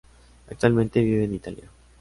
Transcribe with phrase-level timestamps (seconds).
[0.49, 1.69] Actualmente vive en Italia.